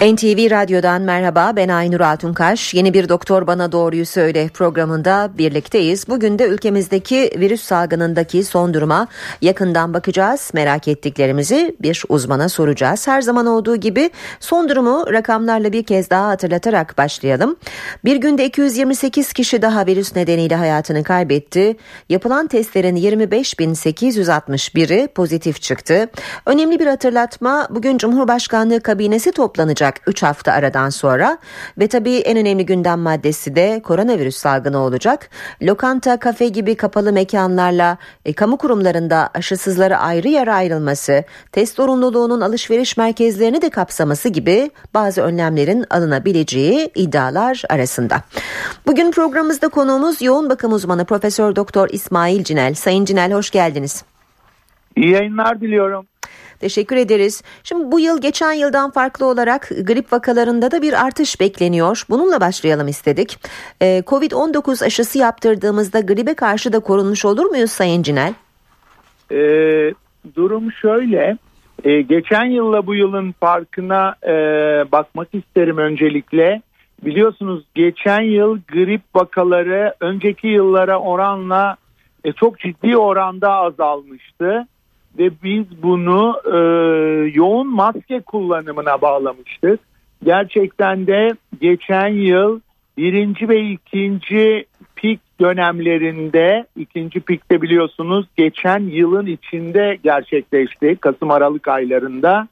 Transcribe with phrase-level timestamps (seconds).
[0.00, 2.74] NTV Radyo'dan merhaba ben Aynur Altunkaş.
[2.74, 6.08] Yeni bir Doktor Bana Doğruyu Söyle programında birlikteyiz.
[6.08, 9.08] Bugün de ülkemizdeki virüs salgınındaki son duruma
[9.42, 10.50] yakından bakacağız.
[10.54, 13.08] Merak ettiklerimizi bir uzmana soracağız.
[13.08, 14.10] Her zaman olduğu gibi
[14.40, 17.56] son durumu rakamlarla bir kez daha hatırlatarak başlayalım.
[18.04, 21.76] Bir günde 228 kişi daha virüs nedeniyle hayatını kaybetti.
[22.08, 26.08] Yapılan testlerin 25.861'i pozitif çıktı.
[26.46, 31.38] Önemli bir hatırlatma bugün Cumhurbaşkanlığı kabinesi toplanacak olacak 3 hafta aradan sonra
[31.78, 35.30] ve tabii en önemli gündem maddesi de koronavirüs salgını olacak.
[35.62, 42.96] Lokanta, kafe gibi kapalı mekanlarla e, kamu kurumlarında aşısızlara ayrı yer ayrılması, test zorunluluğunun alışveriş
[42.96, 48.22] merkezlerini de kapsaması gibi bazı önlemlerin alınabileceği iddialar arasında.
[48.86, 52.74] Bugün programımızda konuğumuz yoğun bakım uzmanı Profesör Doktor İsmail Cinel.
[52.74, 54.04] Sayın Cinel hoş geldiniz.
[54.96, 56.06] İyi yayınlar diliyorum.
[56.60, 57.42] Teşekkür ederiz.
[57.64, 62.02] Şimdi bu yıl geçen yıldan farklı olarak grip vakalarında da bir artış bekleniyor.
[62.10, 63.38] Bununla başlayalım istedik.
[63.82, 68.34] Ee, Covid-19 aşısı yaptırdığımızda gribe karşı da korunmuş olur muyuz Sayın Cinel?
[69.32, 69.94] Ee,
[70.36, 71.38] durum şöyle.
[71.84, 74.32] Ee, geçen yılla bu yılın farkına e,
[74.92, 76.62] bakmak isterim öncelikle.
[77.04, 81.76] Biliyorsunuz geçen yıl grip vakaları önceki yıllara oranla
[82.24, 84.66] e, çok ciddi oranda azalmıştı
[85.18, 86.58] ve biz bunu e,
[87.34, 89.80] yoğun maske kullanımına bağlamıştık.
[90.24, 92.60] Gerçekten de geçen yıl
[92.98, 94.64] birinci ve ikinci
[94.96, 102.48] pik dönemlerinde ikinci pikte biliyorsunuz geçen yılın içinde gerçekleşti Kasım Aralık aylarında.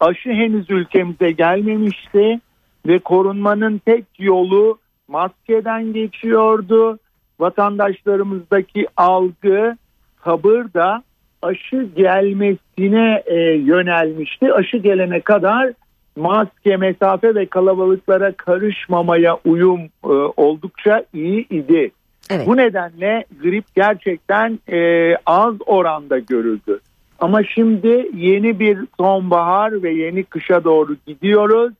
[0.00, 2.40] Aşı henüz ülkemize gelmemişti
[2.86, 6.98] ve korunmanın tek yolu maskeden geçiyordu.
[7.40, 9.76] Vatandaşlarımızdaki algı,
[10.24, 11.02] sabır da
[11.42, 14.52] aşı gelmesine e, yönelmişti.
[14.52, 15.72] Aşı gelene kadar
[16.16, 21.90] maske, mesafe ve kalabalıklara karışmamaya uyum e, oldukça iyi idi.
[22.30, 22.46] Evet.
[22.46, 26.80] Bu nedenle grip gerçekten e, az oranda görüldü.
[27.18, 31.72] Ama şimdi yeni bir sonbahar ve yeni kışa doğru gidiyoruz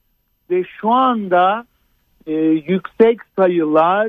[0.50, 1.64] ve şu anda
[2.26, 4.08] e, yüksek sayılar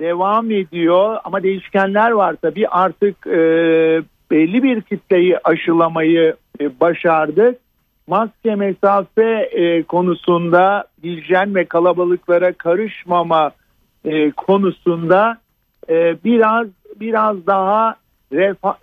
[0.00, 3.40] devam ediyor ama değişkenler var tabii artık e,
[4.30, 7.58] belli bir kitleyi aşılamayı e, başardık.
[8.06, 13.50] Maske mesafe e, konusunda hijyen ve kalabalıklara karışmama
[14.04, 15.38] e, konusunda
[16.24, 16.66] biraz
[17.00, 17.96] biraz daha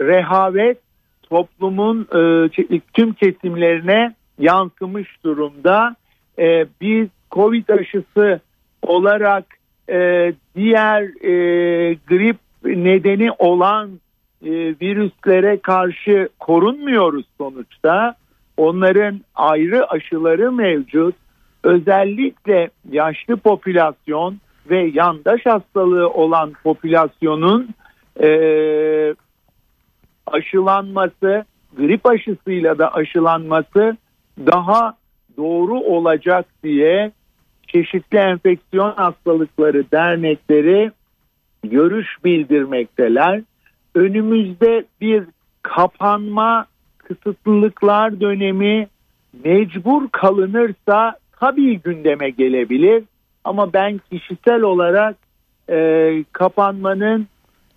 [0.01, 0.77] rehavet
[1.29, 2.07] toplumun
[2.93, 5.95] tüm kesimlerine yansımış durumda.
[6.81, 8.39] Biz Covid aşısı
[8.81, 9.45] olarak
[10.55, 11.03] diğer
[12.07, 13.89] grip nedeni olan
[14.43, 14.49] e,
[14.81, 18.15] virüslere karşı korunmuyoruz sonuçta.
[18.57, 21.15] Onların ayrı aşıları mevcut.
[21.63, 24.37] Özellikle yaşlı popülasyon
[24.69, 27.69] ve yandaş hastalığı olan popülasyonun
[28.23, 28.29] e,
[30.27, 31.45] aşılanması,
[31.77, 33.97] grip aşısıyla da aşılanması
[34.39, 34.93] daha
[35.37, 37.11] doğru olacak diye
[37.67, 40.91] çeşitli enfeksiyon hastalıkları dernekleri
[41.63, 43.41] görüş bildirmekteler
[43.95, 45.23] önümüzde bir
[45.63, 46.65] kapanma
[46.97, 48.87] kısıtlılıklar dönemi
[49.45, 53.03] mecbur kalınırsa tabii gündeme gelebilir
[53.43, 55.15] ama ben kişisel olarak
[55.69, 57.27] e, kapanmanın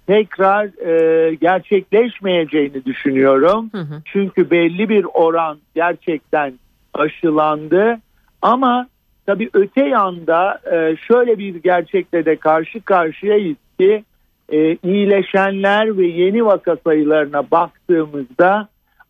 [0.07, 3.69] tekrar e, gerçekleşmeyeceğini düşünüyorum.
[3.73, 4.03] Hı hı.
[4.05, 6.55] Çünkü belli bir oran gerçekten
[6.95, 7.99] aşılandı
[8.43, 8.89] ama
[9.27, 14.05] tabii öte yanda e, şöyle bir gerçekle de karşı karşıyayız ki
[14.53, 18.69] e, iyileşenler ve yeni vaka sayılarına baktığımızda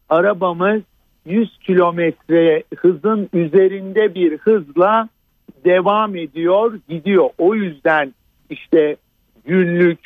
[0.08, 0.82] arabamız
[1.26, 5.08] 100 kilometre hızın üzerinde bir hızla
[5.64, 7.30] devam ediyor gidiyor.
[7.38, 8.14] O yüzden
[8.50, 8.96] işte
[9.44, 9.98] günlük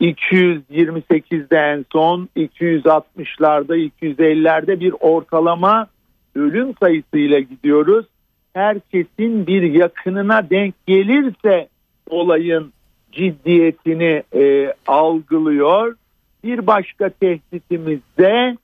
[0.00, 5.86] 228'de en son 260'larda 250'lerde bir ortalama
[6.34, 8.06] ölüm sayısıyla gidiyoruz.
[8.54, 11.68] Herkesin bir yakınına denk gelirse
[12.10, 12.72] olayın
[13.16, 15.96] ciddiyetini e, algılıyor.
[16.44, 18.56] Bir başka tehditimiz de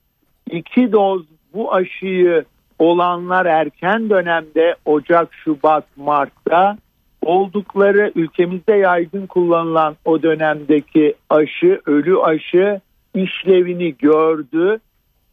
[0.51, 1.23] iki doz
[1.55, 2.45] bu aşıyı
[2.79, 6.77] olanlar erken dönemde Ocak, Şubat, Mart'ta
[7.23, 12.81] oldukları ülkemizde yaygın kullanılan o dönemdeki aşı, ölü aşı
[13.15, 14.79] işlevini gördü.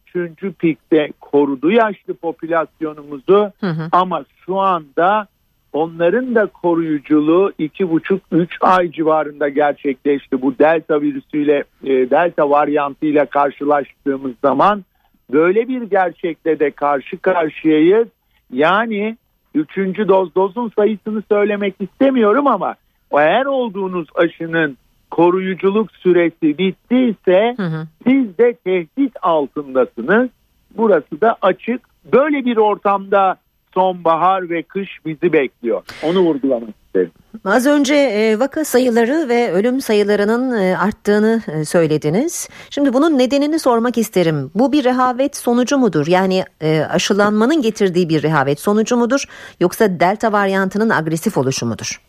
[0.07, 3.89] Üçüncü pikte korudu yaşlı popülasyonumuzu hı hı.
[3.91, 5.27] ama şu anda
[5.73, 10.41] onların da koruyuculuğu iki buçuk üç ay civarında gerçekleşti.
[10.41, 14.83] Bu delta virüsüyle e, delta varyantıyla karşılaştığımız zaman
[15.31, 18.07] böyle bir gerçekle de karşı karşıyayız.
[18.53, 19.17] Yani
[19.55, 22.75] üçüncü doz dozun sayısını söylemek istemiyorum ama
[23.11, 24.77] eğer olduğunuz aşının
[25.11, 27.87] koruyuculuk süresi bittiyse hı hı.
[28.07, 30.29] siz de tehdit altındasınız.
[30.77, 31.81] Burası da açık.
[32.13, 33.35] Böyle bir ortamda
[33.73, 35.81] sonbahar ve kış bizi bekliyor.
[36.03, 37.11] Onu vurgulamak isterim.
[37.45, 42.49] Az önce e, vaka sayıları ve ölüm sayılarının e, arttığını e, söylediniz.
[42.69, 44.51] Şimdi bunun nedenini sormak isterim.
[44.55, 46.07] Bu bir rehavet sonucu mudur?
[46.07, 46.43] Yani
[46.89, 49.23] aşılanmanın getirdiği bir rehavet sonucu mudur?
[49.59, 52.01] Yoksa delta varyantının agresif oluşu mudur?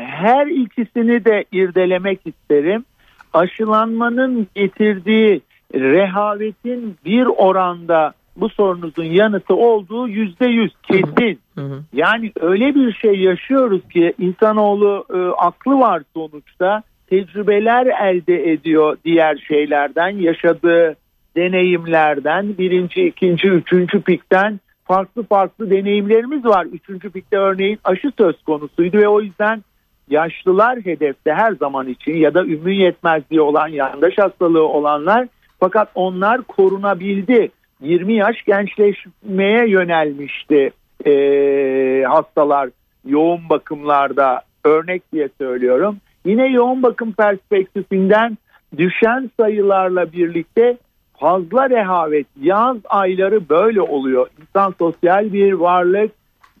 [0.00, 2.84] Her ikisini de irdelemek isterim.
[3.32, 5.42] Aşılanmanın getirdiği
[5.74, 11.40] rehavetin bir oranda bu sorunuzun yanıtı olduğu yüzde yüz kesin.
[11.92, 19.36] Yani öyle bir şey yaşıyoruz ki insanoğlu e, aklı var sonuçta tecrübeler elde ediyor diğer
[19.48, 20.96] şeylerden yaşadığı
[21.36, 26.64] deneyimlerden birinci, ikinci, üçüncü pikten farklı farklı deneyimlerimiz var.
[26.64, 29.64] Üçüncü pikte örneğin aşı söz konusuydu ve o yüzden
[30.10, 35.28] yaşlılar hedefte her zaman için ya da ümmü yetmezliği olan yandaş hastalığı olanlar
[35.60, 37.50] fakat onlar korunabildi.
[37.80, 40.70] 20 yaş gençleşmeye yönelmişti
[41.06, 41.12] e,
[42.08, 42.70] hastalar
[43.06, 45.96] yoğun bakımlarda örnek diye söylüyorum.
[46.24, 48.38] Yine yoğun bakım perspektifinden
[48.76, 50.76] düşen sayılarla birlikte
[51.18, 54.28] fazla rehavet yaz ayları böyle oluyor.
[54.40, 56.12] İnsan sosyal bir varlık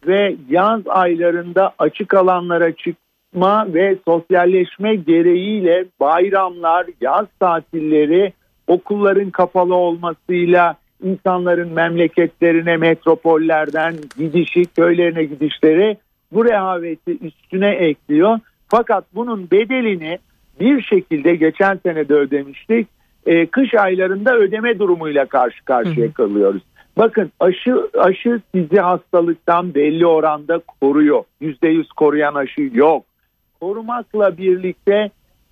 [0.06, 8.32] ve yaz aylarında açık alanlara çıkma ve sosyalleşme gereğiyle bayramlar, yaz tatilleri,
[8.66, 15.96] okulların kapalı olmasıyla insanların memleketlerine, metropollerden gidişi, köylerine gidişleri
[16.32, 18.38] bu rehaveti üstüne ekliyor.
[18.68, 20.18] Fakat bunun bedelini
[20.60, 22.88] bir şekilde geçen sene de ödemiştik.
[23.26, 26.62] E, kış aylarında ödeme durumuyla karşı karşıya kalıyoruz.
[26.98, 31.24] Bakın aşı aşı sizi hastalıktan belli oranda koruyor.
[31.40, 33.04] Yüzde yüz koruyan aşı yok.
[33.60, 35.10] Korumakla birlikte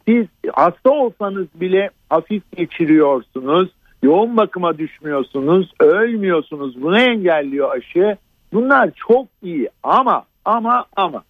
[0.08, 3.70] siz hasta olsanız bile hafif geçiriyorsunuz
[4.02, 6.82] yoğun bakıma düşmüyorsunuz, ölmüyorsunuz.
[6.82, 8.16] Bunu engelliyor aşı.
[8.52, 11.22] Bunlar çok iyi ama ama ama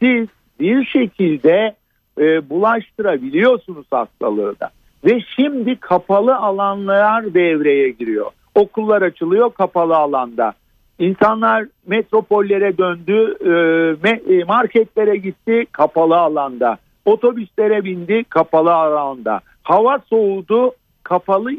[0.00, 0.28] siz
[0.60, 1.74] bir şekilde
[2.18, 4.70] e, bulaştırabiliyorsunuz hastalığı da.
[5.04, 8.26] Ve şimdi kapalı alanlar devreye giriyor.
[8.54, 10.52] Okullar açılıyor kapalı alanda.
[10.98, 13.36] İnsanlar metropollere döndü,
[14.04, 16.78] e, e marketlere gitti kapalı alanda.
[17.04, 19.40] Otobüslere bindi kapalı alanda.
[19.62, 20.72] Hava soğudu
[21.08, 21.50] kapalı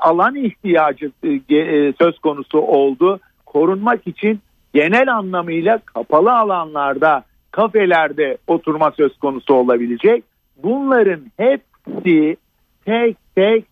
[0.00, 3.20] alan ihtiyacı e, e, söz konusu oldu.
[3.46, 4.40] Korunmak için
[4.74, 10.24] genel anlamıyla kapalı alanlarda, kafelerde oturma söz konusu olabilecek.
[10.62, 12.36] Bunların hepsi
[12.84, 13.64] tek tek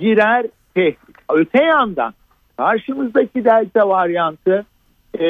[0.00, 0.98] girer tehdit.
[1.30, 2.14] Öte yandan
[2.56, 4.64] karşımızdaki delta varyantı
[5.20, 5.26] e,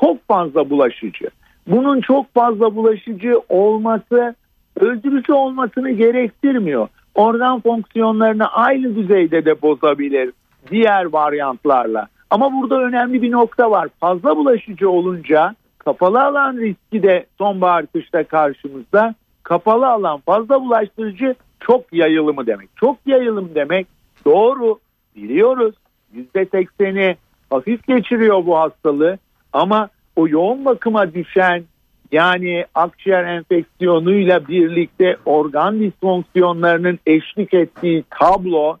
[0.00, 1.30] çok fazla bulaşıcı.
[1.66, 4.34] Bunun çok fazla bulaşıcı olması
[4.80, 10.32] öldürücü olmasını gerektirmiyor organ fonksiyonlarını aynı düzeyde de bozabilir
[10.70, 12.08] diğer varyantlarla.
[12.30, 13.88] Ama burada önemli bir nokta var.
[14.00, 19.14] Fazla bulaşıcı olunca kapalı alan riski de sonbahar kışta karşımızda.
[19.42, 22.68] Kapalı alan fazla bulaştırıcı çok yayılımı demek.
[22.76, 23.86] Çok yayılım demek
[24.24, 24.78] doğru
[25.16, 25.74] biliyoruz.
[26.16, 27.16] %80'i
[27.50, 29.18] hafif geçiriyor bu hastalığı
[29.52, 31.64] ama o yoğun bakıma düşen
[32.12, 38.76] yani akciğer enfeksiyonuyla birlikte organ disfonksiyonlarının eşlik ettiği tablo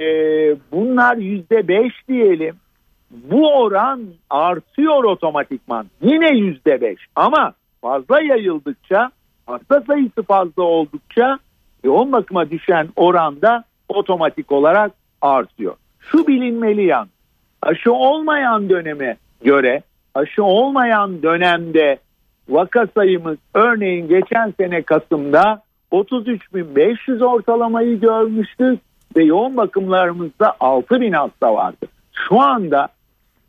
[0.00, 0.06] e,
[0.72, 2.56] bunlar yüzde beş diyelim.
[3.10, 4.00] Bu oran
[4.30, 5.86] artıyor otomatikman.
[6.02, 9.10] Yine yüzde beş ama fazla yayıldıkça
[9.46, 11.38] hasta sayısı fazla oldukça
[11.84, 15.74] yoğun bakıma düşen oranda otomatik olarak artıyor.
[16.00, 17.08] Şu bilinmeli yan
[17.62, 19.82] aşı olmayan döneme göre
[20.14, 21.98] aşı olmayan dönemde
[22.50, 28.80] vaka sayımız örneğin geçen sene Kasım'da 33.500 ortalamayı görmüştük
[29.16, 31.86] ve yoğun bakımlarımızda 6.000 hasta vardı.
[32.28, 32.88] Şu anda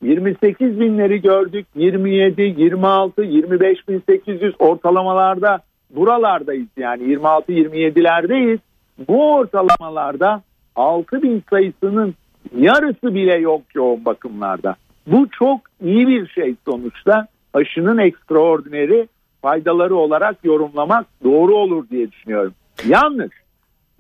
[0.02, 5.60] 28 binleri gördük 27, 26, 25.800 ortalamalarda
[5.96, 8.60] buralardayız yani 26-27'lerdeyiz.
[9.08, 10.42] Bu ortalamalarda
[10.76, 12.16] 6 bin sayısının
[12.58, 14.76] yarısı bile yok yoğun bakımlarda.
[15.08, 19.08] Bu çok iyi bir şey sonuçta aşının ekstraordineri
[19.42, 22.54] faydaları olarak yorumlamak doğru olur diye düşünüyorum.
[22.88, 23.30] Yalnız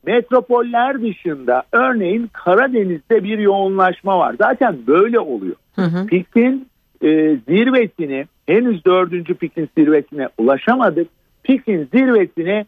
[0.06, 4.36] metropoller dışında örneğin Karadeniz'de bir yoğunlaşma var.
[4.38, 5.56] Zaten böyle oluyor.
[5.76, 6.06] Hı hı.
[6.08, 6.68] Pik'in
[7.04, 7.08] e,
[7.48, 11.08] zirvesini henüz dördüncü pikin zirvesine ulaşamadık.
[11.44, 12.66] Pikin zirvesine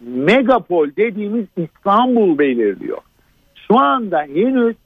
[0.00, 2.98] megapol dediğimiz İstanbul belirliyor.
[3.54, 4.76] Şu anda henüz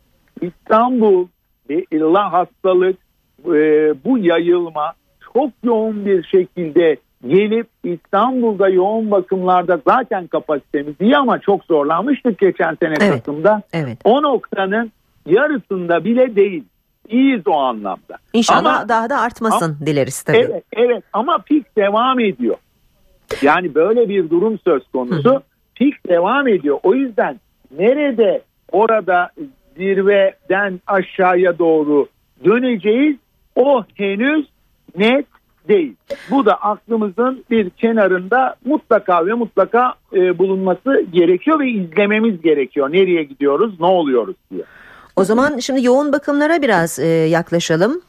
[0.41, 1.27] İstanbul
[1.69, 2.97] illa hastalık
[3.45, 3.55] e,
[4.05, 4.93] bu yayılma
[5.35, 6.97] çok yoğun bir şekilde
[7.29, 13.11] gelip İstanbul'da yoğun bakımlarda zaten kapasitemiz iyi ama çok zorlanmıştık geçen sene Evet.
[13.11, 13.63] Kasım'da.
[13.73, 13.99] Evet.
[14.05, 14.93] O noktanın
[15.27, 16.65] yarısında bile değil.
[17.09, 18.17] İyiyiz o anlamda.
[18.33, 20.37] İnşallah Ama- daha da artmasın dileriz tabii.
[20.37, 22.57] Evet, evet ama pik devam ediyor.
[23.43, 25.43] Yani böyle bir durum söz konusu.
[25.75, 26.79] Pik devam ediyor.
[26.83, 27.41] O yüzden
[27.79, 29.31] nerede orada
[29.77, 32.07] zirveden aşağıya doğru
[32.45, 33.17] döneceğiz
[33.57, 34.47] o henüz
[34.99, 35.27] net
[35.69, 35.95] değil.
[36.31, 42.93] Bu da aklımızın bir kenarında mutlaka ve mutlaka e, bulunması gerekiyor ve izlememiz gerekiyor.
[42.93, 44.63] Nereye gidiyoruz, ne oluyoruz diye.
[45.17, 48.03] O zaman şimdi yoğun bakımlara biraz e, yaklaşalım.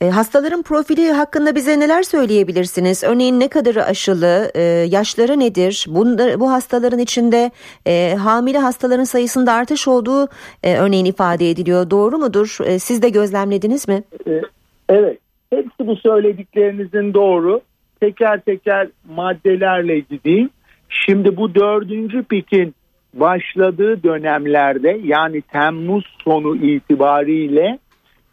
[0.00, 3.04] E, hastaların profili hakkında bize neler söyleyebilirsiniz?
[3.04, 5.86] Örneğin ne kadarı aşılı, e, yaşları nedir?
[5.88, 7.50] Bunda, bu hastaların içinde
[7.86, 10.28] e, hamile hastaların sayısında artış olduğu
[10.62, 11.90] e, örneğin ifade ediliyor.
[11.90, 12.58] Doğru mudur?
[12.64, 14.02] E, siz de gözlemlediniz mi?
[14.26, 14.42] Ee,
[14.88, 15.18] Evet.
[15.50, 17.60] Hepsi bu söylediklerinizin doğru.
[18.00, 20.50] Teker teker maddelerle gideyim.
[20.88, 22.74] Şimdi bu dördüncü pikin
[23.14, 27.78] başladığı dönemlerde yani Temmuz sonu itibariyle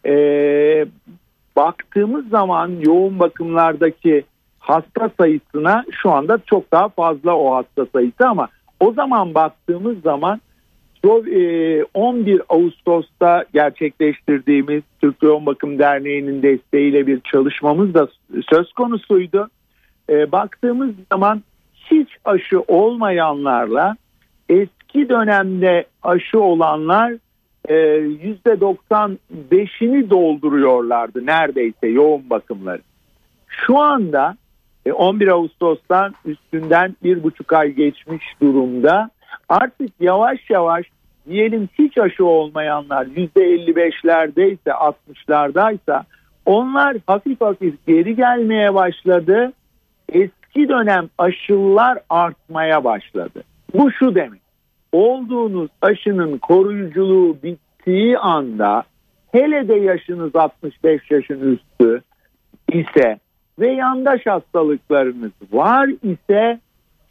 [0.06, 0.14] e,
[1.56, 4.24] baktığımız zaman yoğun bakımlardaki
[4.58, 8.48] hasta sayısına şu anda çok daha fazla o hasta sayısı ama
[8.80, 10.40] o zaman baktığımız zaman
[11.06, 18.08] 11 Ağustos'ta gerçekleştirdiğimiz Türk Yoğun Bakım Derneği'nin desteğiyle bir çalışmamız da
[18.52, 19.48] söz konusuydu.
[20.10, 21.42] E, baktığımız zaman
[21.74, 23.96] hiç aşı olmayanlarla
[24.48, 27.12] eski dönemde aşı olanlar
[27.68, 32.82] e, %95'ini dolduruyorlardı neredeyse yoğun bakımları.
[33.48, 34.36] Şu anda
[34.86, 39.10] e, 11 Ağustos'tan üstünden bir buçuk ay geçmiş durumda.
[39.48, 40.86] Artık yavaş yavaş
[41.28, 46.02] diyelim hiç aşı olmayanlar %55'lerdeyse 60'lardaysa
[46.46, 49.52] onlar hafif hafif geri gelmeye başladı.
[50.12, 53.42] Eski dönem aşılar artmaya başladı.
[53.74, 54.40] Bu şu demek.
[54.92, 58.82] Olduğunuz aşının koruyuculuğu bittiği anda
[59.32, 62.02] hele de yaşınız 65 yaşın üstü
[62.72, 63.18] ise
[63.58, 66.60] ve yandaş hastalıklarınız var ise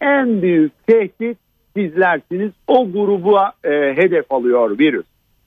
[0.02, 1.38] en büyük tehdit
[1.76, 2.52] sizlersiniz.
[2.68, 5.06] O grubu e, hedef alıyor virüs.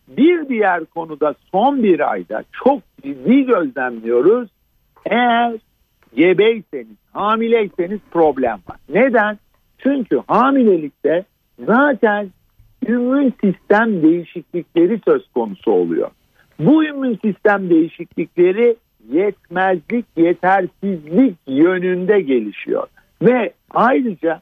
[0.09, 4.49] Bir diğer konuda son bir ayda çok ciddi gözlemliyoruz.
[5.07, 5.53] Eğer
[6.15, 8.77] gebeyseniz, hamileyseniz problem var.
[8.89, 9.39] Neden?
[9.79, 11.25] Çünkü hamilelikte
[11.67, 12.31] zaten
[12.89, 16.11] immün sistem değişiklikleri söz konusu oluyor.
[16.59, 18.77] Bu immün sistem değişiklikleri
[19.13, 22.87] yetmezlik, yetersizlik yönünde gelişiyor.
[23.23, 24.41] Ve ayrıca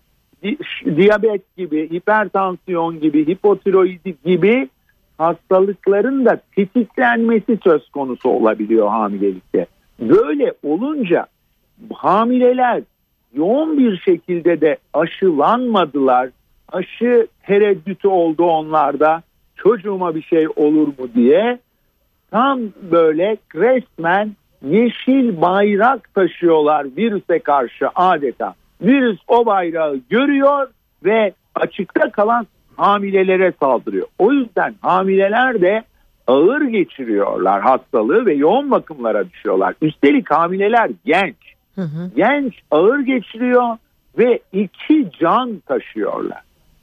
[0.96, 4.68] diyabet gibi, hipertansiyon gibi, hipotiroidi gibi
[5.18, 9.66] hastalıkların da tetiklenmesi söz konusu olabiliyor hamilelikte.
[10.00, 11.26] Böyle olunca
[11.94, 12.82] hamileler
[13.34, 16.30] yoğun bir şekilde de aşılanmadılar.
[16.72, 19.22] Aşı tereddütü oldu onlarda.
[19.56, 21.58] Çocuğuma bir şey olur mu diye
[22.30, 22.60] tam
[22.90, 28.54] böyle resmen yeşil bayrak taşıyorlar virüse karşı adeta.
[28.80, 30.68] Virüs o bayrağı görüyor
[31.04, 34.06] ve açıkta kalan hamilelere saldırıyor.
[34.18, 35.82] O yüzden hamileler de
[36.26, 39.74] ağır geçiriyorlar hastalığı ve yoğun bakımlara düşüyorlar.
[39.82, 41.36] Üstelik hamileler genç.
[41.74, 42.10] Hı hı.
[42.16, 43.76] Genç ağır geçiriyor
[44.18, 46.40] ve iki can taşıyorlar.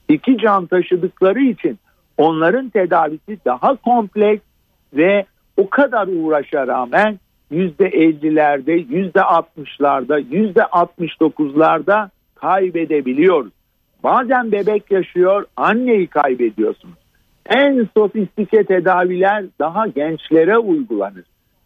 [0.10, 1.80] İki can taşıdıkları için
[2.18, 4.44] onların tedavisi daha kompleks
[4.94, 5.26] ve
[5.58, 7.20] o kadar uğraşa rağmen
[7.52, 13.52] yüzde 50'lerde, yüzde 60'larda, yüzde 69'larda kaybedebiliyoruz.
[14.04, 16.96] Bazen bebek yaşıyor, anneyi kaybediyorsunuz.
[17.46, 21.24] En sofistike tedaviler daha gençlere uygulanır.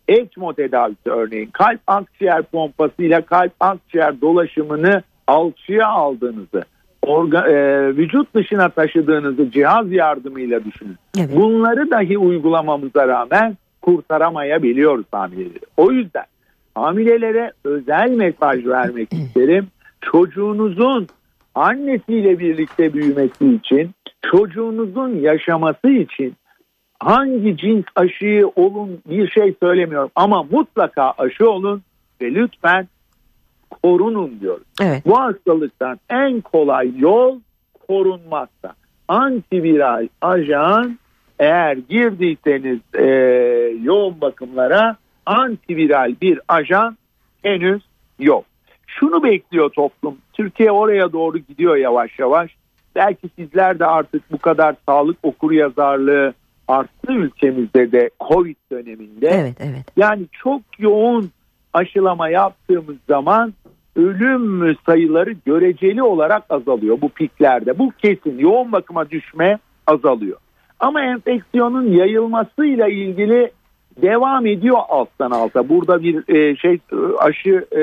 [0.07, 6.63] ECMO tedavisi örneğin kalp akciğer pompasıyla kalp akciğer dolaşımını alçıya aldığınızı,
[7.01, 10.95] orga, e, vücut dışına taşıdığınızı cihaz yardımıyla düşünün.
[11.19, 11.35] Evet.
[11.35, 13.57] Bunları dahi uygulamamıza rağmen
[13.87, 15.65] kurtaramayabiliyoruz hamileleri.
[15.77, 16.25] O yüzden
[16.75, 19.67] hamilelere özel mesaj vermek isterim.
[20.01, 21.07] Çocuğunuzun
[21.55, 23.91] annesiyle birlikte büyümesi için,
[24.31, 26.35] çocuğunuzun yaşaması için
[26.99, 31.81] hangi cins aşıyı olun bir şey söylemiyorum ama mutlaka aşı olun
[32.21, 32.87] ve lütfen
[33.83, 34.67] korunun diyoruz.
[34.81, 35.05] Evet.
[35.05, 37.39] Bu hastalıktan en kolay yol
[37.87, 38.73] korunmakta.
[39.07, 40.97] Antiviral ajan
[41.39, 43.05] eğer girdiyseniz e,
[43.83, 46.97] yoğun bakımlara antiviral bir ajan
[47.43, 47.83] Henüz
[48.19, 48.45] yok.
[48.87, 50.17] Şunu bekliyor toplum.
[50.33, 52.51] Türkiye oraya doğru gidiyor yavaş yavaş.
[52.95, 56.33] Belki sizler de artık bu kadar sağlık okur yazarlığı
[56.67, 59.27] arttı ülkemizde de Covid döneminde.
[59.27, 59.85] Evet, evet.
[59.97, 61.31] Yani çok yoğun
[61.73, 63.53] aşılama yaptığımız zaman
[63.95, 67.79] ölüm sayıları göreceli olarak azalıyor bu piklerde.
[67.79, 70.37] Bu kesin yoğun bakıma düşme azalıyor.
[70.79, 73.51] Ama enfeksiyonun yayılmasıyla ilgili
[74.01, 75.69] devam ediyor alttan alta.
[75.69, 77.81] Burada bir e, şey e, aşı e,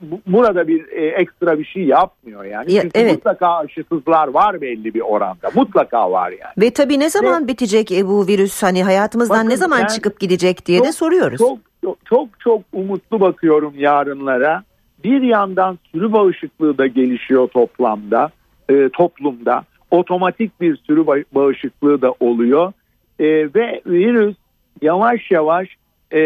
[0.00, 2.72] bu, burada bir e, ekstra bir şey yapmıyor yani.
[2.72, 3.14] Ya, Çünkü evet.
[3.14, 5.50] mutlaka aşısızlar var belli bir oranda.
[5.54, 6.52] Mutlaka var yani.
[6.58, 10.66] Ve tabii ne zaman bitecek e, bu virüs hani hayatımızdan Bakın ne zaman çıkıp gidecek
[10.66, 11.38] diye de çok- soruyoruz.
[11.38, 14.62] Çok çok çok, çok umutlu bakıyorum yarınlara.
[15.04, 18.30] Bir yandan sürü bağışıklığı da gelişiyor toplamda,
[18.68, 19.64] e, toplumda.
[19.92, 22.72] Otomatik bir sürü ba- bağışıklığı da oluyor.
[23.18, 24.36] E, ve virüs
[24.82, 25.68] yavaş yavaş
[26.12, 26.18] e,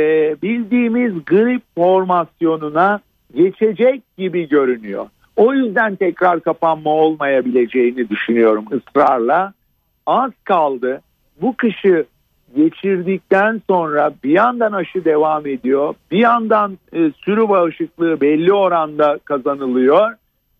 [0.42, 3.00] bildiğimiz grip formasyonuna
[3.35, 5.06] geçecek gibi görünüyor.
[5.37, 9.52] O yüzden tekrar kapanma olmayabileceğini düşünüyorum ısrarla.
[10.06, 11.00] Az kaldı.
[11.40, 12.04] Bu kışı
[12.56, 15.94] geçirdikten sonra bir yandan aşı devam ediyor.
[16.11, 20.14] Bir yandan e, sürü bağışıklığı belli oranda kazanılıyor.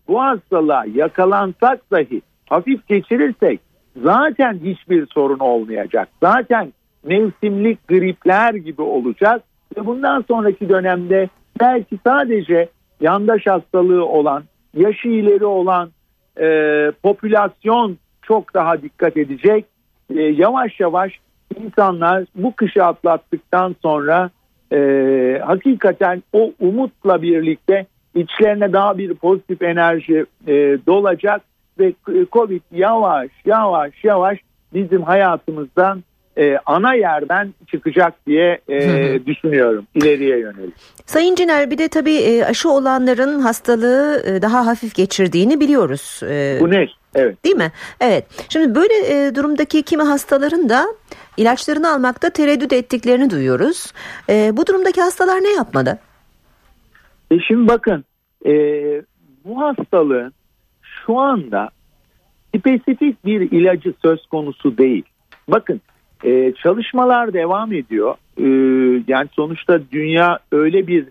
[0.07, 3.59] Bu hastalığa yakalansak dahi hafif geçirirsek
[4.03, 6.09] zaten hiçbir sorun olmayacak.
[6.23, 6.73] Zaten
[7.03, 9.43] mevsimlik gripler gibi olacak
[9.77, 12.69] ve bundan sonraki dönemde belki sadece
[13.01, 14.43] yandaş hastalığı olan,
[14.77, 15.89] yaşı ileri olan
[16.39, 16.47] e,
[17.03, 19.65] popülasyon çok daha dikkat edecek.
[20.15, 21.19] E, yavaş yavaş
[21.59, 24.29] insanlar bu kışı atlattıktan sonra
[24.73, 24.77] e,
[25.45, 27.85] hakikaten o umutla birlikte
[28.15, 30.53] içlerine daha bir pozitif enerji e,
[30.87, 31.41] dolacak
[31.79, 31.93] ve
[32.31, 34.39] Covid yavaş yavaş yavaş
[34.73, 36.03] bizim hayatımızdan
[36.37, 39.25] e, ana yerden çıkacak diye e, Hı hı.
[39.25, 40.73] düşünüyorum ileriye yönelik.
[41.05, 46.19] Sayın Ciner bir de tabii e, aşı olanların hastalığı e, daha hafif geçirdiğini biliyoruz.
[46.23, 46.87] E, Bu ne?
[47.15, 47.45] Evet.
[47.45, 47.71] Değil mi?
[48.01, 48.25] Evet.
[48.49, 48.93] Şimdi böyle
[49.27, 50.85] e, durumdaki kimi hastaların da
[51.37, 53.93] ilaçlarını almakta tereddüt ettiklerini duyuyoruz.
[54.29, 55.97] E, bu durumdaki hastalar ne yapmalı?
[57.31, 58.05] E şimdi bakın
[58.45, 58.51] e,
[59.45, 60.33] bu hastalığın
[61.07, 61.69] şu anda
[62.57, 65.03] spesifik bir ilacı söz konusu değil.
[65.47, 65.81] Bakın
[66.23, 68.15] e, çalışmalar devam ediyor.
[68.37, 68.47] E,
[69.07, 71.05] yani sonuçta dünya öyle bir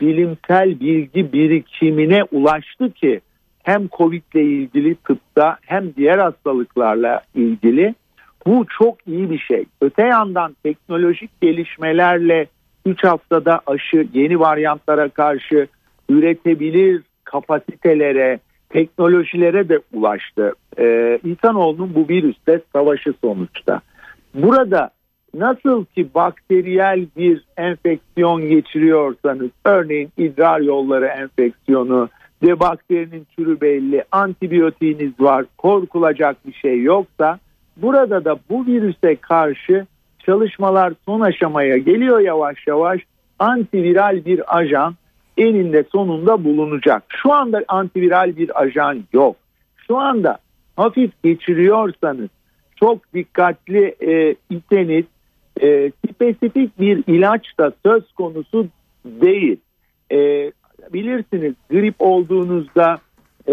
[0.00, 3.20] bilimsel bilgi birikimine ulaştı ki
[3.62, 7.94] hem Covid ile ilgili tıpta hem diğer hastalıklarla ilgili
[8.46, 9.64] bu çok iyi bir şey.
[9.80, 12.46] Öte yandan teknolojik gelişmelerle
[12.86, 15.66] 3 haftada aşı yeni varyantlara karşı
[16.08, 18.38] üretebilir kapasitelere,
[18.72, 20.52] teknolojilere de ulaştı.
[20.78, 23.80] Ee, insanoğlunun bu virüste savaşı sonuçta.
[24.34, 24.90] Burada
[25.34, 32.08] nasıl ki bakteriyel bir enfeksiyon geçiriyorsanız, örneğin idrar yolları enfeksiyonu
[32.42, 37.38] ve bakterinin türü belli, antibiyotiğiniz var, korkulacak bir şey yoksa,
[37.76, 39.86] burada da bu virüse karşı
[40.18, 43.00] çalışmalar son aşamaya geliyor yavaş yavaş.
[43.38, 44.94] Antiviral bir ajan
[45.36, 47.02] eninde sonunda bulunacak.
[47.08, 49.36] Şu anda antiviral bir ajan yok.
[49.76, 50.38] Şu anda
[50.76, 52.28] hafif geçiriyorsanız
[52.76, 55.04] çok dikkatli e, iseniz
[55.60, 58.66] e, spesifik bir ilaç da söz konusu
[59.04, 59.56] değil.
[60.12, 60.52] E,
[60.92, 62.98] bilirsiniz grip olduğunuzda
[63.48, 63.52] e,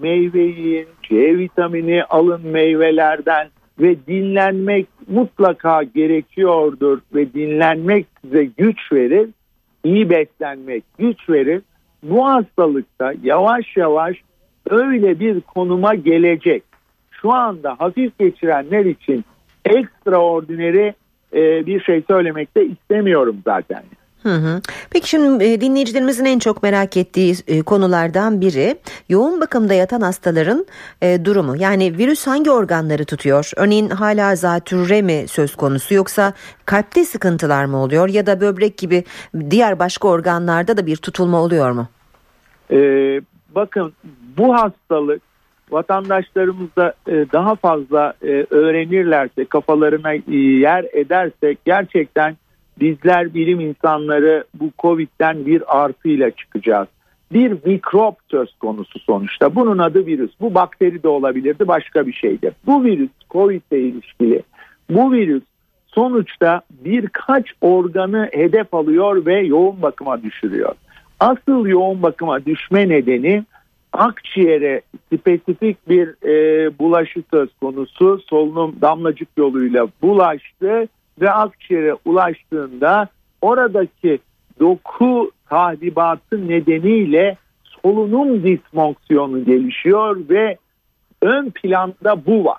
[0.00, 3.48] meyve yiyin, C vitamini alın meyvelerden
[3.80, 9.28] ve dinlenmek mutlaka gerekiyordur ve dinlenmek size güç verir.
[9.84, 11.62] İyi beslenmek güç verir.
[12.02, 14.16] Bu hastalıkta yavaş yavaş
[14.70, 16.62] öyle bir konuma gelecek.
[17.10, 19.24] Şu anda hafif geçirenler için
[19.64, 20.92] ekstraordinary
[21.32, 23.82] e, bir şey söylemekte istemiyorum zaten.
[24.22, 24.60] Hı hı.
[24.90, 28.76] Peki şimdi e, dinleyicilerimizin en çok merak ettiği e, konulardan biri
[29.08, 30.66] yoğun bakımda yatan hastaların
[31.02, 31.56] e, durumu.
[31.56, 33.50] Yani virüs hangi organları tutuyor?
[33.56, 36.32] Örneğin hala zatürre mi söz konusu yoksa
[36.66, 39.04] kalpte sıkıntılar mı oluyor ya da böbrek gibi
[39.50, 41.88] diğer başka organlarda da bir tutulma oluyor mu?
[42.70, 43.20] Ee,
[43.54, 43.92] bakın
[44.36, 45.22] bu hastalık
[45.70, 46.94] vatandaşlarımız da
[47.32, 48.14] daha fazla
[48.50, 50.12] öğrenirlerse kafalarına
[50.60, 52.36] yer ederse gerçekten
[52.80, 56.88] bizler bilim insanları bu Covid'den bir artıyla çıkacağız.
[57.32, 59.54] Bir mikrop söz konusu sonuçta.
[59.54, 60.30] Bunun adı virüs.
[60.40, 62.52] Bu bakteri de olabilirdi başka bir şeydi.
[62.66, 64.42] Bu virüs Covid ile ilişkili.
[64.90, 65.42] Bu virüs
[65.86, 70.74] sonuçta birkaç organı hedef alıyor ve yoğun bakıma düşürüyor.
[71.20, 73.44] Asıl yoğun bakıma düşme nedeni
[73.92, 74.82] akciğere
[75.14, 80.88] spesifik bir e, bulaşı söz konusu solunum damlacık yoluyla bulaştı
[81.20, 83.08] ve akciğere ulaştığında
[83.42, 84.18] oradaki
[84.60, 87.36] doku tahribatı nedeniyle
[87.82, 90.56] solunum disfonksiyonu gelişiyor ve
[91.22, 92.58] ön planda bu var.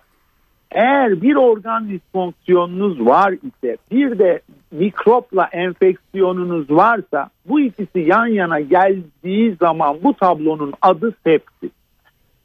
[0.71, 8.59] Eğer bir organ disfonksiyonunuz var ise bir de mikropla enfeksiyonunuz varsa bu ikisi yan yana
[8.59, 11.71] geldiği zaman bu tablonun adı sepsis.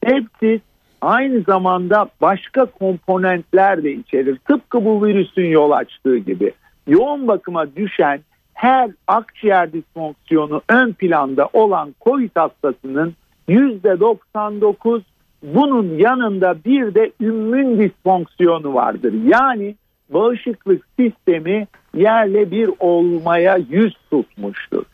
[0.05, 0.61] Sepsis
[1.07, 4.37] aynı zamanda başka komponentler de içerir.
[4.37, 6.53] Tıpkı bu virüsün yol açtığı gibi.
[6.87, 8.21] Yoğun bakıma düşen
[8.55, 13.14] her akciğer disfonksiyonu ön planda olan COVID hastasının
[13.49, 15.03] %99
[15.42, 19.14] bunun yanında bir de ümmün disfonksiyonu vardır.
[19.25, 19.75] Yani
[20.11, 24.85] bağışıklık sistemi yerle bir olmaya yüz tutmuştur.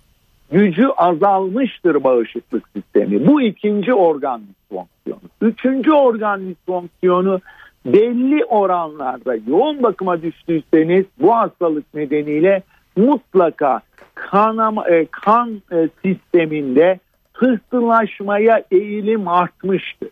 [0.52, 3.26] Gücü azalmıştır bağışıklık sistemi.
[3.26, 5.20] Bu ikinci organ disfonksiyonu.
[5.40, 7.40] Üçüncü organ disfonksiyonu
[7.86, 12.62] belli oranlarda yoğun bakıma düştüyseniz bu hastalık nedeniyle
[12.96, 13.80] mutlaka
[14.14, 16.98] kanama, e, kan e, sisteminde
[17.34, 20.10] pıhtılaşmaya eğilim artmıştır.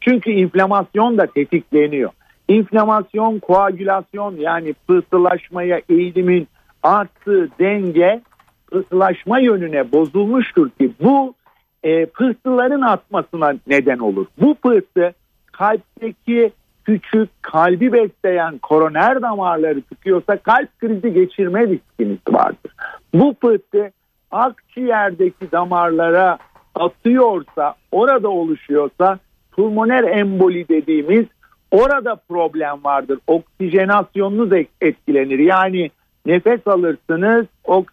[0.00, 2.10] Çünkü inflamasyon da tetikleniyor.
[2.48, 6.48] İnflamasyon, koagülasyon yani pıhtılaşmaya eğilimin
[6.82, 8.20] arttığı denge
[8.70, 11.34] pıhtılaşma yönüne bozulmuştur ki bu
[11.82, 14.26] e, pıhtıların atmasına neden olur.
[14.40, 15.14] Bu pıhtı
[15.52, 16.52] kalpteki
[16.84, 22.72] küçük kalbi besleyen koroner damarları tıkıyorsa kalp krizi geçirme riskiniz vardır.
[23.14, 23.90] Bu pıhtı
[24.30, 26.38] akciğerdeki damarlara
[26.74, 29.18] atıyorsa orada oluşuyorsa
[29.52, 31.26] pulmoner emboli dediğimiz
[31.70, 33.18] orada problem vardır.
[33.26, 35.38] Oksijenasyonunuz etkilenir.
[35.38, 35.90] Yani
[36.26, 37.46] nefes alırsınız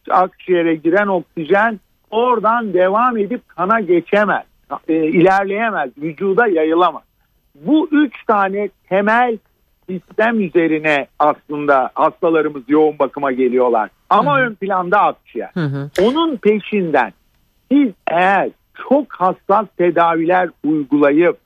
[0.09, 1.79] akciğere giren oksijen
[2.11, 4.43] oradan devam edip kana geçemez.
[4.87, 5.89] E, ilerleyemez.
[5.97, 7.03] Vücuda yayılamaz.
[7.55, 9.37] Bu üç tane temel
[9.89, 13.89] sistem üzerine aslında hastalarımız yoğun bakıma geliyorlar.
[14.09, 14.47] Ama hı hı.
[14.47, 15.49] ön planda akciğer.
[15.53, 15.89] Hı hı.
[16.01, 17.13] Onun peşinden
[17.71, 18.49] siz eğer
[18.89, 21.37] çok hassas tedaviler uygulayıp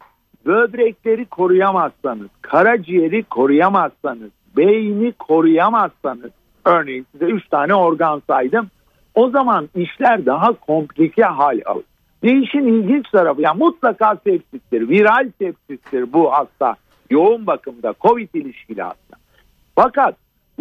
[0.45, 6.31] böbrekleri koruyamazsanız, karaciğeri koruyamazsanız, beyni koruyamazsanız,
[6.67, 8.67] örneğin size 3 tane organ saydım.
[9.15, 11.83] O zaman işler daha komplike hal alır.
[12.23, 16.75] Değişin ilginç tarafı yani mutlaka sepsistir, viral sepsistir bu hasta
[17.09, 19.17] yoğun bakımda COVID ilişkili hasta.
[19.75, 20.15] Fakat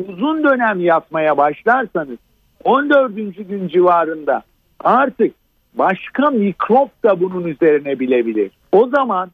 [0.09, 2.19] uzun dönem yatmaya başlarsanız
[2.65, 3.15] 14.
[3.49, 4.43] gün civarında
[4.81, 5.35] artık
[5.75, 8.51] başka mikrop da bunun üzerine bilebilir.
[8.73, 9.31] O zaman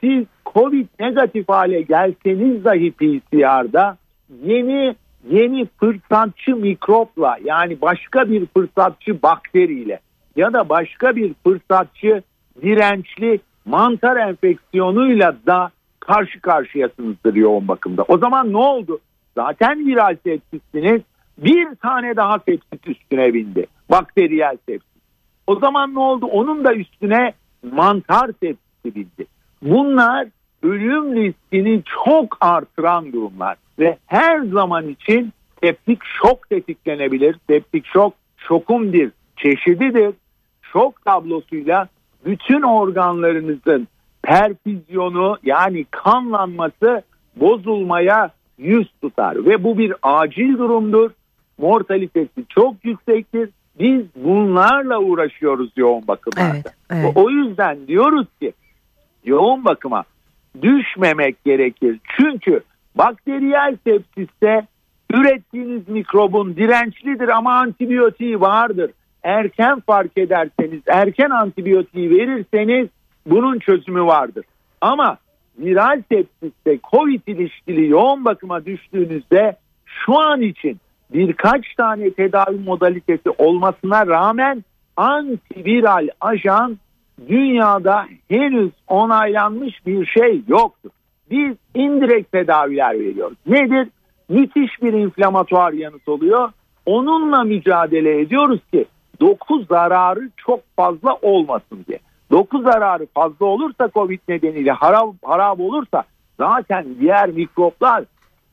[0.00, 3.96] siz COVID negatif hale gelseniz dahi PCR'da
[4.44, 4.94] yeni
[5.28, 10.00] yeni fırsatçı mikropla yani başka bir fırsatçı bakteriyle
[10.36, 12.22] ya da başka bir fırsatçı
[12.62, 18.04] dirençli mantar enfeksiyonuyla da karşı karşıyasınızdır yoğun bakımda.
[18.08, 18.98] O zaman ne oldu?
[19.34, 21.02] Zaten viral sepsisiniz
[21.38, 23.66] bir tane daha sepsis üstüne bindi.
[23.90, 24.90] Bakteriyel sepsis.
[25.46, 26.26] O zaman ne oldu?
[26.26, 27.32] Onun da üstüne
[27.72, 29.26] mantar sepsisi bindi.
[29.62, 30.28] Bunlar
[30.62, 37.36] ölüm riskini çok artıran durumlar ve her zaman için septik şok tetiklenebilir.
[37.50, 40.14] Septik şok şokun bir çeşididir.
[40.62, 41.88] Şok tablosuyla
[42.24, 43.88] bütün organlarınızın
[44.22, 47.02] perfüzyonu yani kanlanması
[47.36, 51.10] bozulmaya yüz tutar ve bu bir acil durumdur.
[51.58, 53.50] Mortalitesi çok yüksektir.
[53.80, 56.54] Biz bunlarla uğraşıyoruz yoğun bakımlarda.
[56.54, 57.16] Evet, evet.
[57.16, 58.52] O yüzden diyoruz ki
[59.24, 60.04] yoğun bakıma
[60.62, 62.00] düşmemek gerekir.
[62.16, 62.60] Çünkü
[62.94, 64.66] bakteriyel sepsiste
[65.12, 68.90] ürettiğiniz mikrobun dirençlidir ama antibiyotiği vardır.
[69.22, 72.88] Erken fark ederseniz, erken antibiyotiği verirseniz
[73.26, 74.44] bunun çözümü vardır.
[74.80, 75.18] Ama
[75.58, 80.80] viral sepsiste COVID ilişkili yoğun bakıma düştüğünüzde şu an için
[81.12, 84.64] birkaç tane tedavi modalitesi olmasına rağmen
[84.96, 86.78] antiviral ajan
[87.28, 90.90] dünyada henüz onaylanmış bir şey yoktur.
[91.30, 93.38] Biz indirekt tedaviler veriyoruz.
[93.46, 93.88] Nedir?
[94.28, 96.48] Müthiş bir inflamatuar yanıt oluyor.
[96.86, 98.84] Onunla mücadele ediyoruz ki
[99.20, 101.98] doku zararı çok fazla olmasın diye.
[102.30, 106.04] Doku zararı fazla olursa COVID nedeniyle harap, harap olursa
[106.38, 108.04] zaten diğer mikroplar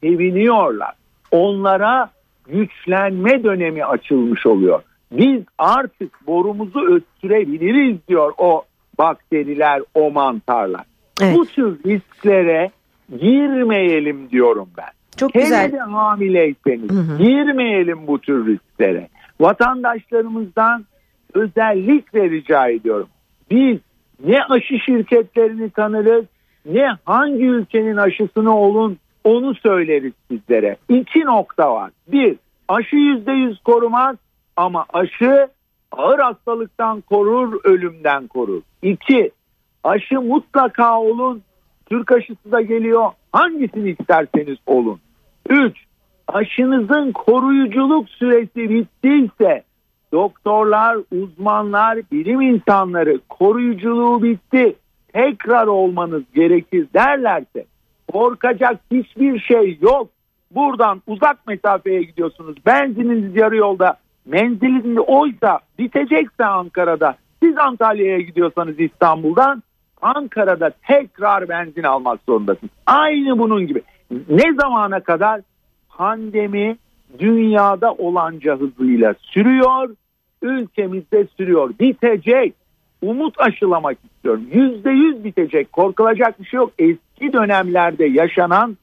[0.02, 0.94] seviniyorlar.
[1.32, 2.10] Onlara
[2.48, 4.82] güçlenme dönemi açılmış oluyor.
[5.12, 8.64] Biz artık borumuzu öttürebiliriz diyor o
[9.00, 10.86] bakteriler, o mantarlar.
[11.22, 11.38] Evet.
[11.38, 12.72] Bu tür risklere
[13.20, 14.90] girmeyelim diyorum ben.
[15.18, 15.72] Çok Hele güzel.
[15.72, 17.18] de hamileyseniz hı hı.
[17.18, 19.08] girmeyelim bu tür risklere.
[19.40, 20.86] Vatandaşlarımızdan
[21.34, 23.08] özellikle rica ediyorum.
[23.52, 23.78] Biz
[24.26, 26.26] ne aşı şirketlerini tanırız
[26.66, 30.78] ne hangi ülkenin aşısını olun onu söyleriz sizlere.
[30.90, 31.92] İki nokta var.
[32.08, 32.36] Bir,
[32.68, 34.16] aşı yüzde yüz korumaz.
[34.56, 35.48] ama aşı
[35.92, 38.62] ağır hastalıktan korur, ölümden korur.
[38.82, 39.32] İki,
[39.88, 41.42] aşı mutlaka olun.
[41.86, 43.12] Türk aşısı da geliyor.
[43.32, 45.00] Hangisini isterseniz olun.
[45.50, 45.78] Üç,
[46.28, 49.64] aşınızın koruyuculuk süresi bittiyse
[50.12, 54.76] doktorlar, uzmanlar, bilim insanları koruyuculuğu bitti.
[55.14, 57.66] Tekrar olmanız gerekir derlerse
[58.14, 60.10] korkacak hiçbir şey yok.
[60.52, 62.56] Buradan uzak mesafeye gidiyorsunuz.
[62.66, 63.98] Benzininiz yarı yolda.
[64.26, 67.16] Menziliniz oysa bitecekse Ankara'da.
[67.44, 69.64] Siz Antalya'ya gidiyorsanız İstanbul'dan
[70.02, 72.72] Ankara'da tekrar benzin almak zorundasınız.
[72.86, 73.82] Aynı bunun gibi.
[74.30, 75.42] Ne zamana kadar
[75.90, 76.78] pandemi
[77.20, 79.90] dünyada olanca hızıyla sürüyor,
[80.42, 81.70] ülkemizde sürüyor.
[81.80, 82.54] Bitecek.
[83.02, 84.44] Umut aşılamak istiyorum.
[84.52, 85.74] Yüzde yüz bitecek.
[85.74, 86.72] Korkulacak bir şey yok.
[86.80, 88.78] Eski dönemlerde yaşanan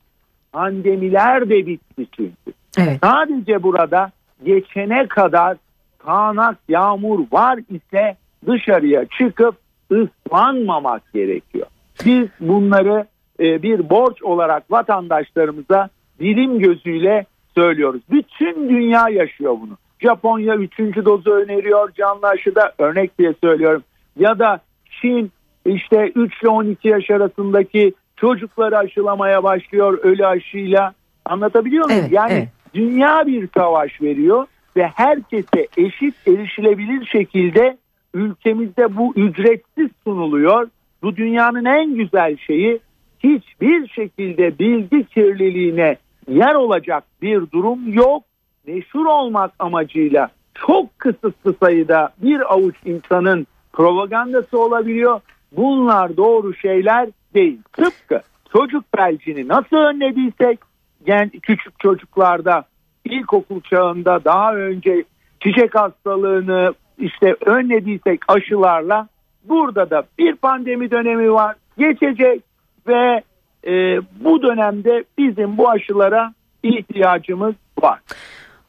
[0.52, 2.52] pandemiler de bitti çünkü.
[2.78, 2.98] Evet.
[3.02, 4.10] Sadece burada
[4.44, 5.56] geçene kadar
[5.98, 9.56] kanak yağmur var ise dışarıya çıkıp
[9.92, 11.66] ıslanmamak gerekiyor.
[12.04, 13.06] Biz bunları
[13.40, 15.88] e, bir borç olarak vatandaşlarımıza
[16.20, 18.02] bilim gözüyle söylüyoruz.
[18.10, 19.76] Bütün dünya yaşıyor bunu.
[20.00, 20.78] Japonya 3.
[20.78, 23.82] dozu öneriyor canlı aşıda örnek diye söylüyorum.
[24.18, 24.60] Ya da
[25.00, 25.32] Çin
[25.66, 30.92] işte 3 ile 12 yaş arasındaki çocukları aşılamaya başlıyor ölü aşıyla.
[31.24, 32.00] Anlatabiliyor muyum?
[32.00, 32.48] Evet, yani evet.
[32.74, 37.76] dünya bir savaş veriyor ve herkese eşit erişilebilir şekilde
[38.14, 40.68] ülkemizde bu ücretsiz sunuluyor.
[41.02, 42.80] Bu dünyanın en güzel şeyi
[43.18, 45.96] hiçbir şekilde bilgi kirliliğine
[46.28, 48.22] yer olacak bir durum yok.
[48.66, 55.20] Meşhur olmak amacıyla çok kısıtlı sayıda bir avuç insanın propagandası olabiliyor.
[55.52, 57.58] Bunlar doğru şeyler değil.
[57.72, 58.20] Tıpkı
[58.52, 60.58] çocuk felcini nasıl önlediysek
[61.06, 62.64] yani küçük çocuklarda
[63.04, 65.04] ilkokul çağında daha önce
[65.40, 69.08] çiçek hastalığını işte önlediysek aşılarla
[69.44, 72.42] burada da bir pandemi dönemi var geçecek
[72.86, 73.22] ve
[73.66, 78.00] e, bu dönemde bizim bu aşılara ihtiyacımız var.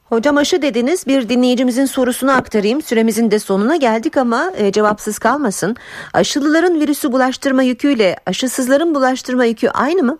[0.09, 2.81] Hocam aşı dediniz bir dinleyicimizin sorusunu aktarayım.
[2.81, 5.75] Süremizin de sonuna geldik ama e, cevapsız kalmasın.
[6.13, 10.17] Aşılıların virüsü bulaştırma yüküyle aşısızların bulaştırma yükü aynı mı?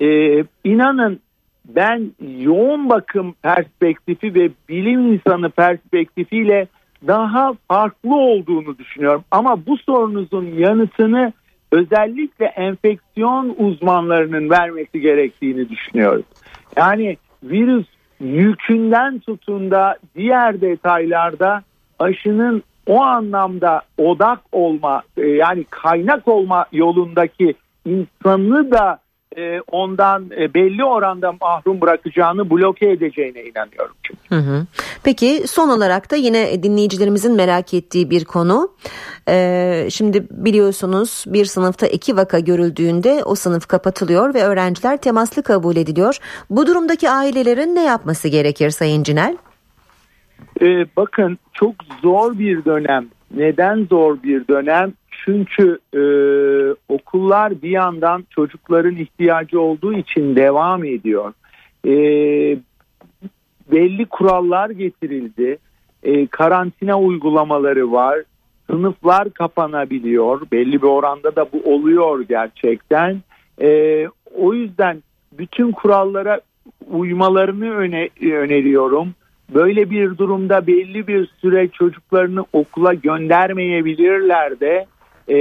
[0.00, 1.20] Ee, inanın
[1.64, 6.66] ben yoğun bakım perspektifi ve bilim insanı perspektifiyle
[7.06, 9.24] daha farklı olduğunu düşünüyorum.
[9.30, 11.32] Ama bu sorunuzun yanıtını
[11.72, 16.24] özellikle enfeksiyon uzmanlarının vermesi gerektiğini düşünüyorum.
[16.76, 17.86] Yani virüs
[18.20, 21.62] yükünden tutun da diğer detaylarda
[21.98, 28.98] aşının o anlamda odak olma e, yani kaynak olma yolundaki insanı da
[29.36, 33.94] e, ondan e, belli oranda mahrum bırakacağını bloke edeceğine inanıyorum.
[34.02, 34.20] Çünkü.
[34.28, 34.66] Hı hı.
[35.04, 38.70] Peki son olarak da yine dinleyicilerimizin merak ettiği bir konu.
[39.28, 45.76] Ee, şimdi biliyorsunuz bir sınıfta iki vaka görüldüğünde o sınıf kapatılıyor ve öğrenciler temaslı kabul
[45.76, 46.18] ediliyor.
[46.50, 49.36] Bu durumdaki ailelerin ne yapması gerekir Sayın Cinel?
[50.60, 53.08] Ee, bakın çok zor bir dönem.
[53.36, 54.92] Neden zor bir dönem?
[55.24, 56.02] Çünkü e,
[56.88, 61.32] okullar bir yandan çocukların ihtiyacı olduğu için devam ediyor.
[61.86, 61.92] E,
[63.72, 65.58] belli kurallar getirildi.
[66.02, 68.18] E, karantina uygulamaları var.
[68.70, 70.40] Sınıflar kapanabiliyor.
[70.52, 73.22] Belli bir oranda da bu oluyor gerçekten.
[73.60, 76.40] E, o yüzden bütün kurallara
[76.90, 79.14] uymalarını öne, öneriyorum.
[79.54, 84.86] Böyle bir durumda belli bir süre çocuklarını okula göndermeyebilirler de
[85.28, 85.36] e,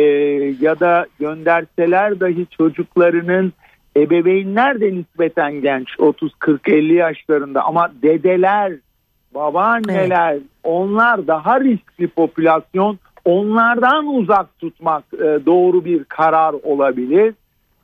[0.62, 3.54] ya da gönderseler dahi çocuklarının
[3.97, 8.74] ebeveynler de nispeten genç 30 40 50 yaşlarında ama dedeler
[9.34, 10.41] babaanneler evet.
[10.63, 17.34] onlar daha riskli popülasyon onlardan uzak tutmak e, doğru bir karar olabilir.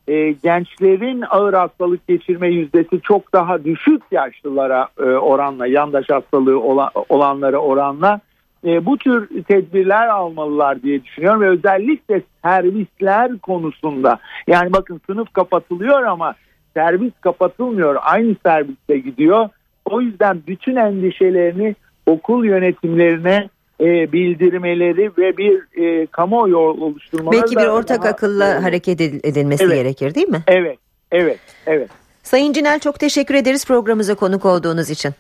[0.08, 6.90] E, gençlerin ağır hastalık geçirme yüzdesi çok daha düşük yaşlılara e, oranla yandaş hastalığı olan,
[7.10, 8.20] olanlara oranla
[8.66, 14.20] e, bu tür tedbirler almalılar diye düşünüyorum ve özellikle servisler konusunda.
[14.48, 16.36] Yani bakın sınıf kapatılıyor ama
[16.74, 19.50] servis kapatılmıyor aynı serviste gidiyor.
[19.86, 23.50] O yüzden bütün endişelerini okul yönetimlerine
[23.82, 29.64] e, bildirmeleri ve bir e, kamuoyu oluşturmaları belki bir ortak daha, akılla e, hareket edilmesi
[29.64, 30.44] evet, gerekir değil mi?
[30.48, 30.78] Evet,
[31.12, 31.90] evet, evet.
[32.24, 35.14] Sayın Cinel çok teşekkür ederiz programımıza konuk olduğunuz için.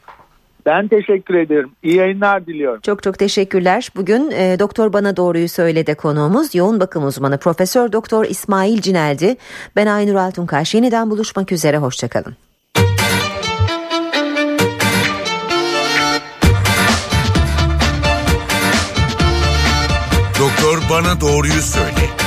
[0.65, 1.71] Ben teşekkür ederim.
[1.83, 2.81] İyi yayınlar diliyorum.
[2.81, 3.89] Çok çok teşekkürler.
[3.95, 9.35] Bugün e, Doktor Bana Doğruyu Söyledi konuğumuz yoğun bakım uzmanı Profesör Doktor İsmail Cinel'di.
[9.75, 10.75] Ben Aynur Altunkaş.
[10.75, 11.77] Yeniden buluşmak üzere.
[11.77, 12.35] Hoşçakalın.
[20.89, 22.26] Bana doğruyu söyle.